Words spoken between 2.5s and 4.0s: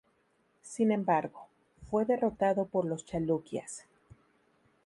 por los Chalukyas.